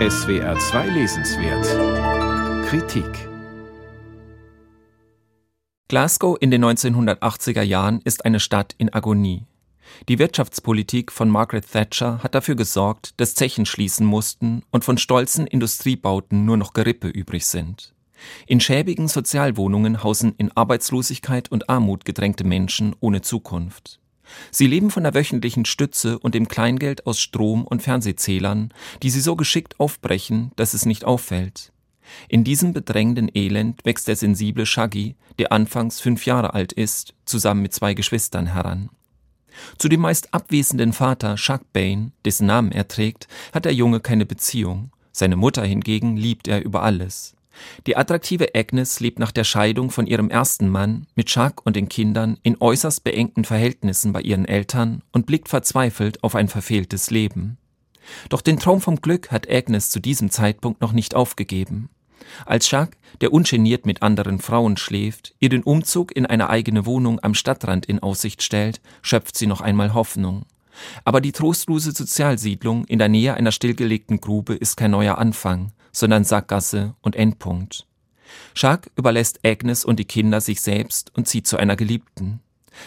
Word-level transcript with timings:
SWR 0.00 0.58
2 0.58 0.88
Lesenswert 0.88 2.66
Kritik 2.66 3.28
Glasgow 5.86 6.36
in 6.40 6.50
den 6.50 6.64
1980er 6.64 7.62
Jahren 7.62 8.00
ist 8.02 8.24
eine 8.24 8.40
Stadt 8.40 8.74
in 8.76 8.92
Agonie. 8.92 9.46
Die 10.08 10.18
Wirtschaftspolitik 10.18 11.12
von 11.12 11.30
Margaret 11.30 11.70
Thatcher 11.70 12.24
hat 12.24 12.34
dafür 12.34 12.56
gesorgt, 12.56 13.20
dass 13.20 13.36
Zechen 13.36 13.66
schließen 13.66 14.04
mussten 14.04 14.64
und 14.72 14.84
von 14.84 14.98
stolzen 14.98 15.46
Industriebauten 15.46 16.44
nur 16.44 16.56
noch 16.56 16.72
Gerippe 16.72 17.06
übrig 17.06 17.46
sind. 17.46 17.94
In 18.48 18.58
schäbigen 18.58 19.06
Sozialwohnungen 19.06 20.02
hausen 20.02 20.34
in 20.38 20.50
Arbeitslosigkeit 20.56 21.52
und 21.52 21.70
Armut 21.70 22.04
gedrängte 22.04 22.42
Menschen 22.42 22.96
ohne 22.98 23.20
Zukunft. 23.20 24.00
Sie 24.50 24.66
leben 24.66 24.90
von 24.90 25.02
der 25.02 25.14
wöchentlichen 25.14 25.64
Stütze 25.64 26.18
und 26.18 26.34
dem 26.34 26.48
Kleingeld 26.48 27.06
aus 27.06 27.20
Strom- 27.20 27.66
und 27.66 27.82
Fernsehzählern, 27.82 28.72
die 29.02 29.10
sie 29.10 29.20
so 29.20 29.36
geschickt 29.36 29.78
aufbrechen, 29.78 30.52
dass 30.56 30.74
es 30.74 30.86
nicht 30.86 31.04
auffällt. 31.04 31.72
In 32.28 32.44
diesem 32.44 32.72
bedrängenden 32.72 33.30
Elend 33.34 33.84
wächst 33.84 34.08
der 34.08 34.16
sensible 34.16 34.66
Shaggy, 34.66 35.16
der 35.38 35.52
anfangs 35.52 36.00
fünf 36.00 36.26
Jahre 36.26 36.54
alt 36.54 36.72
ist, 36.72 37.14
zusammen 37.24 37.62
mit 37.62 37.72
zwei 37.72 37.94
Geschwistern 37.94 38.46
heran. 38.46 38.90
Zu 39.78 39.88
dem 39.88 40.00
meist 40.00 40.34
abwesenden 40.34 40.92
Vater 40.92 41.36
Shug 41.36 41.60
Bane, 41.72 42.12
dessen 42.24 42.46
Namen 42.46 42.72
er 42.72 42.88
trägt, 42.88 43.28
hat 43.52 43.64
der 43.64 43.74
Junge 43.74 44.00
keine 44.00 44.26
Beziehung. 44.26 44.90
Seine 45.12 45.36
Mutter 45.36 45.64
hingegen 45.64 46.16
liebt 46.16 46.48
er 46.48 46.64
über 46.64 46.82
alles. 46.82 47.36
Die 47.86 47.96
attraktive 47.96 48.54
Agnes 48.54 49.00
lebt 49.00 49.18
nach 49.18 49.32
der 49.32 49.44
Scheidung 49.44 49.90
von 49.90 50.06
ihrem 50.06 50.30
ersten 50.30 50.68
Mann 50.68 51.06
mit 51.14 51.26
Chuck 51.26 51.62
und 51.64 51.76
den 51.76 51.88
Kindern 51.88 52.38
in 52.42 52.60
äußerst 52.60 53.04
beengten 53.04 53.44
Verhältnissen 53.44 54.12
bei 54.12 54.20
ihren 54.20 54.44
Eltern 54.44 55.02
und 55.12 55.26
blickt 55.26 55.48
verzweifelt 55.48 56.22
auf 56.22 56.34
ein 56.34 56.48
verfehltes 56.48 57.10
Leben. 57.10 57.58
Doch 58.28 58.40
den 58.40 58.58
Traum 58.58 58.80
vom 58.80 59.00
Glück 59.00 59.30
hat 59.30 59.50
Agnes 59.50 59.90
zu 59.90 60.00
diesem 60.00 60.30
Zeitpunkt 60.30 60.80
noch 60.80 60.92
nicht 60.92 61.14
aufgegeben. 61.14 61.88
Als 62.46 62.66
Chuck, 62.66 62.90
der 63.20 63.32
ungeniert 63.32 63.86
mit 63.86 64.02
anderen 64.02 64.38
Frauen 64.40 64.76
schläft, 64.76 65.34
ihr 65.38 65.48
den 65.48 65.62
Umzug 65.62 66.14
in 66.16 66.26
eine 66.26 66.50
eigene 66.50 66.86
Wohnung 66.86 67.20
am 67.22 67.34
Stadtrand 67.34 67.86
in 67.86 68.00
Aussicht 68.00 68.42
stellt, 68.42 68.80
schöpft 69.02 69.36
sie 69.36 69.46
noch 69.46 69.60
einmal 69.60 69.94
Hoffnung. 69.94 70.46
Aber 71.04 71.20
die 71.20 71.32
trostlose 71.32 71.92
Sozialsiedlung 71.92 72.84
in 72.86 72.98
der 72.98 73.08
Nähe 73.08 73.34
einer 73.34 73.52
stillgelegten 73.52 74.20
Grube 74.20 74.54
ist 74.54 74.76
kein 74.76 74.90
neuer 74.90 75.18
Anfang, 75.18 75.72
sondern 75.94 76.24
Sackgasse 76.24 76.94
und 77.00 77.16
Endpunkt. 77.16 77.86
Jacques 78.54 78.90
überlässt 78.96 79.40
Agnes 79.44 79.84
und 79.84 79.98
die 79.98 80.04
Kinder 80.04 80.40
sich 80.40 80.60
selbst 80.60 81.10
und 81.16 81.26
zieht 81.26 81.46
zu 81.46 81.56
einer 81.56 81.76
Geliebten. 81.76 82.40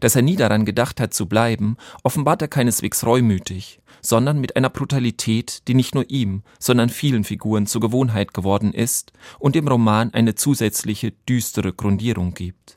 Dass 0.00 0.14
er 0.14 0.22
nie 0.22 0.36
daran 0.36 0.64
gedacht 0.64 1.00
hat 1.00 1.12
zu 1.12 1.26
bleiben, 1.26 1.76
offenbart 2.04 2.40
er 2.40 2.48
keineswegs 2.48 3.04
reumütig, 3.04 3.80
sondern 4.00 4.40
mit 4.40 4.56
einer 4.56 4.70
Brutalität, 4.70 5.66
die 5.66 5.74
nicht 5.74 5.94
nur 5.94 6.08
ihm, 6.08 6.42
sondern 6.58 6.88
vielen 6.88 7.24
Figuren 7.24 7.66
zur 7.66 7.80
Gewohnheit 7.80 8.32
geworden 8.32 8.72
ist 8.72 9.12
und 9.38 9.54
dem 9.54 9.66
Roman 9.66 10.14
eine 10.14 10.34
zusätzliche 10.34 11.12
düstere 11.28 11.72
Grundierung 11.72 12.34
gibt. 12.34 12.76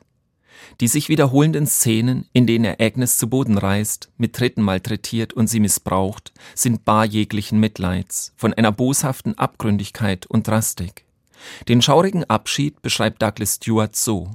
Die 0.80 0.88
sich 0.88 1.08
wiederholenden 1.08 1.66
Szenen, 1.66 2.26
in 2.32 2.46
denen 2.46 2.64
er 2.64 2.80
Agnes 2.80 3.16
zu 3.16 3.28
Boden 3.28 3.58
reißt, 3.58 4.10
mit 4.16 4.34
Tritten 4.34 4.62
malträtiert 4.62 5.32
und 5.32 5.48
sie 5.48 5.60
missbraucht, 5.60 6.32
sind 6.54 6.84
bar 6.84 7.04
jeglichen 7.04 7.58
Mitleids, 7.60 8.32
von 8.36 8.52
einer 8.54 8.72
boshaften 8.72 9.38
Abgründigkeit 9.38 10.26
und 10.26 10.46
Drastik. 10.48 11.04
Den 11.68 11.82
schaurigen 11.82 12.24
Abschied 12.24 12.82
beschreibt 12.82 13.22
Douglas 13.22 13.56
Stewart 13.56 13.96
so. 13.96 14.30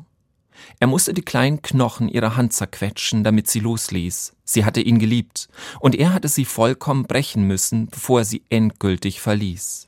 Er 0.80 0.88
musste 0.88 1.14
die 1.14 1.24
kleinen 1.24 1.62
Knochen 1.62 2.08
ihrer 2.10 2.36
Hand 2.36 2.54
zerquetschen, 2.54 3.24
damit 3.24 3.48
sie 3.48 3.60
losließ. 3.60 4.34
Sie 4.44 4.66
hatte 4.66 4.82
ihn 4.82 5.00
geliebt, 5.00 5.50
und 5.80 5.96
er 5.96 6.14
hatte 6.14 6.28
sie 6.28 6.46
vollkommen 6.46 7.04
brechen 7.04 7.44
müssen, 7.44 7.88
bevor 7.88 8.20
er 8.20 8.26
sie 8.26 8.44
endgültig 8.50 9.22
verließ. 9.22 9.88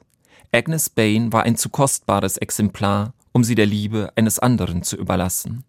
Agnes 0.52 0.90
Bain 0.90 1.34
war 1.34 1.44
ein 1.44 1.58
zu 1.58 1.70
kostbares 1.70 2.38
Exemplar, 2.38 3.14
um 3.32 3.44
sie 3.44 3.56
der 3.56 3.66
Liebe 3.66 4.12
eines 4.16 4.40
anderen 4.40 4.84
zu 4.84 4.96
überlassen. 4.96 5.64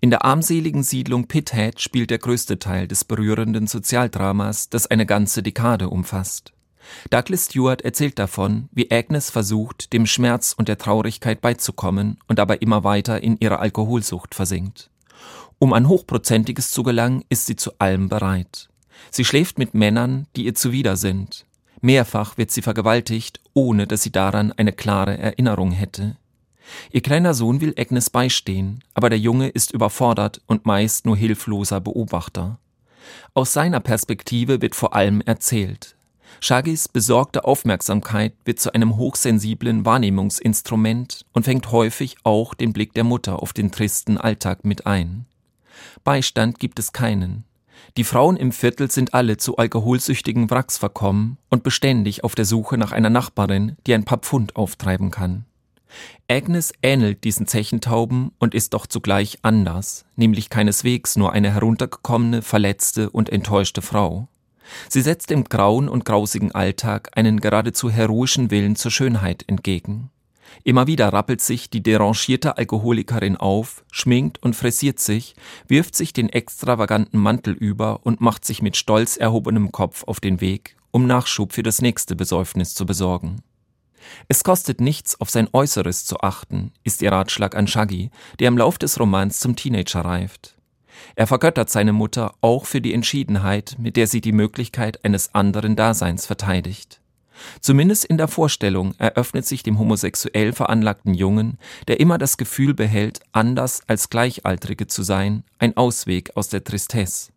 In 0.00 0.10
der 0.10 0.24
armseligen 0.24 0.82
Siedlung 0.82 1.26
Pithead 1.26 1.80
spielt 1.80 2.10
der 2.10 2.18
größte 2.18 2.58
Teil 2.58 2.88
des 2.88 3.04
berührenden 3.04 3.66
Sozialdramas, 3.66 4.68
das 4.70 4.86
eine 4.86 5.06
ganze 5.06 5.42
Dekade 5.42 5.88
umfasst. 5.88 6.52
Douglas 7.10 7.46
Stewart 7.46 7.82
erzählt 7.82 8.18
davon, 8.18 8.68
wie 8.72 8.90
Agnes 8.90 9.30
versucht, 9.30 9.92
dem 9.92 10.06
Schmerz 10.06 10.54
und 10.56 10.68
der 10.68 10.78
Traurigkeit 10.78 11.40
beizukommen 11.40 12.18
und 12.28 12.38
dabei 12.38 12.56
immer 12.56 12.84
weiter 12.84 13.22
in 13.22 13.36
ihre 13.40 13.58
Alkoholsucht 13.58 14.34
versinkt. 14.34 14.90
Um 15.58 15.72
an 15.72 15.88
Hochprozentiges 15.88 16.70
zu 16.70 16.82
gelangen, 16.82 17.24
ist 17.28 17.46
sie 17.46 17.56
zu 17.56 17.72
allem 17.78 18.08
bereit. 18.08 18.68
Sie 19.10 19.24
schläft 19.24 19.58
mit 19.58 19.74
Männern, 19.74 20.26
die 20.36 20.44
ihr 20.44 20.54
zuwider 20.54 20.96
sind. 20.96 21.46
Mehrfach 21.80 22.36
wird 22.36 22.50
sie 22.50 22.62
vergewaltigt, 22.62 23.40
ohne 23.52 23.86
dass 23.86 24.02
sie 24.02 24.12
daran 24.12 24.52
eine 24.52 24.72
klare 24.72 25.18
Erinnerung 25.18 25.70
hätte. 25.70 26.16
Ihr 26.90 27.02
kleiner 27.02 27.34
Sohn 27.34 27.60
will 27.60 27.74
Agnes 27.78 28.10
beistehen, 28.10 28.82
aber 28.94 29.10
der 29.10 29.18
Junge 29.18 29.48
ist 29.48 29.72
überfordert 29.72 30.40
und 30.46 30.66
meist 30.66 31.06
nur 31.06 31.16
hilfloser 31.16 31.80
Beobachter. 31.80 32.58
Aus 33.34 33.52
seiner 33.52 33.80
Perspektive 33.80 34.62
wird 34.62 34.74
vor 34.74 34.94
allem 34.94 35.20
erzählt. 35.20 35.96
Shagis 36.40 36.88
besorgte 36.88 37.44
Aufmerksamkeit 37.44 38.34
wird 38.44 38.58
zu 38.58 38.72
einem 38.74 38.96
hochsensiblen 38.96 39.84
Wahrnehmungsinstrument 39.84 41.24
und 41.32 41.44
fängt 41.44 41.70
häufig 41.70 42.16
auch 42.24 42.54
den 42.54 42.72
Blick 42.72 42.92
der 42.94 43.04
Mutter 43.04 43.42
auf 43.42 43.52
den 43.52 43.70
tristen 43.70 44.18
Alltag 44.18 44.64
mit 44.64 44.86
ein. 44.86 45.26
Beistand 46.02 46.58
gibt 46.58 46.78
es 46.78 46.92
keinen. 46.92 47.44
Die 47.96 48.04
Frauen 48.04 48.36
im 48.36 48.52
Viertel 48.52 48.90
sind 48.90 49.14
alle 49.14 49.36
zu 49.36 49.56
alkoholsüchtigen 49.56 50.50
Wracks 50.50 50.78
verkommen 50.78 51.38
und 51.48 51.62
beständig 51.62 52.24
auf 52.24 52.34
der 52.34 52.44
Suche 52.44 52.76
nach 52.76 52.92
einer 52.92 53.10
Nachbarin, 53.10 53.76
die 53.86 53.94
ein 53.94 54.04
paar 54.04 54.18
Pfund 54.18 54.56
auftreiben 54.56 55.10
kann. 55.10 55.44
Agnes 56.28 56.72
ähnelt 56.82 57.24
diesen 57.24 57.46
Zechentauben 57.46 58.32
und 58.38 58.54
ist 58.54 58.74
doch 58.74 58.86
zugleich 58.86 59.38
anders, 59.42 60.04
nämlich 60.16 60.50
keineswegs 60.50 61.16
nur 61.16 61.32
eine 61.32 61.52
heruntergekommene, 61.52 62.42
verletzte 62.42 63.10
und 63.10 63.30
enttäuschte 63.30 63.82
Frau. 63.82 64.28
Sie 64.88 65.02
setzt 65.02 65.30
im 65.30 65.44
grauen 65.44 65.88
und 65.88 66.04
grausigen 66.04 66.52
Alltag 66.52 67.10
einen 67.14 67.40
geradezu 67.40 67.90
heroischen 67.90 68.50
Willen 68.50 68.76
zur 68.76 68.90
Schönheit 68.90 69.44
entgegen. 69.46 70.10
Immer 70.62 70.86
wieder 70.86 71.12
rappelt 71.12 71.40
sich 71.40 71.68
die 71.68 71.82
derangierte 71.82 72.56
Alkoholikerin 72.56 73.36
auf, 73.36 73.84
schminkt 73.90 74.42
und 74.42 74.54
frisiert 74.54 75.00
sich, 75.00 75.34
wirft 75.66 75.96
sich 75.96 76.12
den 76.12 76.28
extravaganten 76.28 77.18
Mantel 77.18 77.54
über 77.54 78.00
und 78.04 78.20
macht 78.20 78.44
sich 78.44 78.62
mit 78.62 78.76
stolz 78.76 79.16
erhobenem 79.16 79.72
Kopf 79.72 80.04
auf 80.04 80.20
den 80.20 80.40
Weg, 80.40 80.76
um 80.90 81.06
Nachschub 81.06 81.52
für 81.52 81.62
das 81.62 81.82
nächste 81.82 82.14
Besäufnis 82.14 82.74
zu 82.74 82.86
besorgen. 82.86 83.42
Es 84.28 84.44
kostet 84.44 84.80
nichts, 84.80 85.20
auf 85.20 85.30
sein 85.30 85.48
Äußeres 85.52 86.04
zu 86.04 86.20
achten, 86.20 86.72
ist 86.82 87.02
ihr 87.02 87.12
Ratschlag 87.12 87.56
an 87.56 87.66
Shaggy, 87.66 88.10
der 88.38 88.48
im 88.48 88.58
Lauf 88.58 88.78
des 88.78 88.98
Romans 88.98 89.40
zum 89.40 89.56
Teenager 89.56 90.00
reift. 90.04 90.56
Er 91.16 91.26
vergöttert 91.26 91.70
seine 91.70 91.92
Mutter 91.92 92.34
auch 92.40 92.66
für 92.66 92.80
die 92.80 92.94
Entschiedenheit, 92.94 93.76
mit 93.78 93.96
der 93.96 94.06
sie 94.06 94.20
die 94.20 94.32
Möglichkeit 94.32 95.04
eines 95.04 95.34
anderen 95.34 95.76
Daseins 95.76 96.26
verteidigt. 96.26 97.00
Zumindest 97.60 98.04
in 98.04 98.16
der 98.16 98.28
Vorstellung 98.28 98.94
eröffnet 98.98 99.44
sich 99.44 99.62
dem 99.62 99.78
homosexuell 99.78 100.52
veranlagten 100.52 101.14
Jungen, 101.14 101.58
der 101.88 102.00
immer 102.00 102.16
das 102.16 102.36
Gefühl 102.36 102.74
behält, 102.74 103.20
anders 103.32 103.82
als 103.88 104.08
Gleichaltrige 104.08 104.86
zu 104.86 105.02
sein, 105.02 105.42
ein 105.58 105.76
Ausweg 105.76 106.36
aus 106.36 106.48
der 106.48 106.62
Tristesse. 106.62 107.33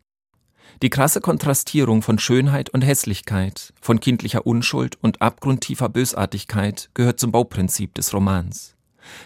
Die 0.83 0.91
krasse 0.91 1.21
Kontrastierung 1.21 2.03
von 2.03 2.19
Schönheit 2.19 2.69
und 2.69 2.83
Hässlichkeit, 2.83 3.73
von 3.81 3.99
kindlicher 3.99 4.45
Unschuld 4.45 4.95
und 5.01 5.23
abgrundtiefer 5.23 5.89
Bösartigkeit 5.89 6.91
gehört 6.93 7.19
zum 7.19 7.31
Bauprinzip 7.31 7.95
des 7.95 8.13
Romans. 8.13 8.75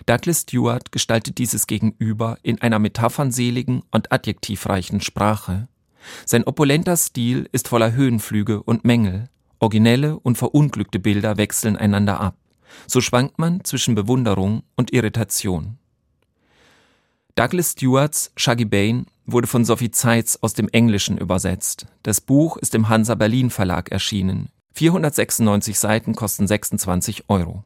Douglas 0.05 0.41
Stewart 0.41 0.93
gestaltet 0.93 1.39
dieses 1.39 1.67
Gegenüber 1.67 2.37
in 2.41 2.61
einer 2.61 2.79
metaphernseligen 2.79 3.83
und 3.91 4.13
adjektivreichen 4.13 5.01
Sprache. 5.01 5.67
Sein 6.25 6.45
opulenter 6.45 6.95
Stil 6.95 7.49
ist 7.51 7.67
voller 7.67 7.91
Höhenflüge 7.91 8.63
und 8.63 8.85
Mängel. 8.85 9.27
Originelle 9.59 10.17
und 10.19 10.37
verunglückte 10.37 10.99
Bilder 10.99 11.35
wechseln 11.35 11.75
einander 11.75 12.21
ab. 12.21 12.37
So 12.87 13.01
schwankt 13.01 13.39
man 13.39 13.63
zwischen 13.65 13.93
Bewunderung 13.93 14.63
und 14.77 14.93
Irritation. 14.93 15.77
Douglas 17.35 17.71
Stewarts 17.71 18.31
Shaggy 18.35 18.65
Bane 18.65 19.05
wurde 19.25 19.47
von 19.47 19.63
Sophie 19.63 19.91
Zeitz 19.91 20.37
aus 20.41 20.53
dem 20.53 20.67
Englischen 20.69 21.17
übersetzt. 21.17 21.85
Das 22.03 22.19
Buch 22.19 22.57
ist 22.57 22.75
im 22.75 22.89
Hansa 22.89 23.15
Berlin 23.15 23.49
Verlag 23.49 23.89
erschienen. 23.91 24.49
496 24.73 25.79
Seiten 25.79 26.13
kosten 26.15 26.47
26 26.47 27.25
Euro. 27.29 27.63